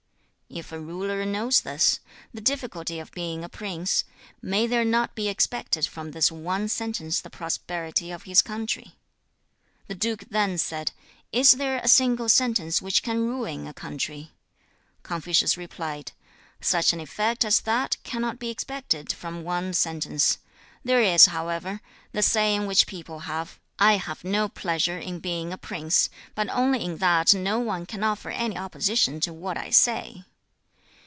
3. 0.53 0.57
'If 0.59 0.71
a 0.73 0.79
ruler 0.81 1.25
knows 1.25 1.61
this, 1.61 2.01
the 2.33 2.41
difficulty 2.41 2.99
of 2.99 3.09
being 3.13 3.41
a 3.41 3.47
prince, 3.47 4.03
may 4.41 4.67
there 4.67 4.83
not 4.83 5.15
be 5.15 5.29
expected 5.29 5.85
from 5.87 6.11
this 6.11 6.29
one 6.29 6.67
sentence 6.67 7.21
the 7.21 7.29
prosperity 7.29 8.11
of 8.11 8.23
his 8.23 8.41
country?' 8.41 8.95
4. 9.83 9.83
The 9.87 9.95
duke 9.95 10.23
then 10.29 10.57
said, 10.57 10.91
'Is 11.31 11.53
there 11.53 11.79
a 11.81 11.87
single 11.87 12.27
sentence 12.27 12.81
which 12.81 13.01
can 13.01 13.29
ruin 13.29 13.65
a 13.65 13.73
country?' 13.73 14.33
Confucius 15.03 15.55
replied, 15.55 16.11
'Such 16.59 16.91
an 16.91 16.99
effect 16.99 17.45
as 17.45 17.61
that 17.61 17.95
cannot 18.03 18.37
be 18.37 18.49
expected 18.49 19.13
from 19.13 19.45
one 19.45 19.71
sentence. 19.73 20.37
There 20.83 21.01
is, 21.01 21.27
however, 21.27 21.79
the 22.11 22.21
saying 22.21 22.65
which 22.67 22.87
people 22.87 23.19
have 23.19 23.57
"I 23.79 23.93
have 23.95 24.25
no 24.25 24.49
pleasure 24.49 24.99
in 24.99 25.19
being 25.21 25.53
a 25.53 25.57
prince, 25.57 26.09
but 26.35 26.49
only 26.49 26.83
in 26.83 26.97
that 26.97 27.33
no 27.33 27.57
one 27.61 27.85
can 27.85 28.03
offer 28.03 28.31
any 28.31 28.57
opposition 28.57 29.21
to 29.21 29.31
what 29.31 29.57
I 29.57 29.69
say!" 29.69 30.25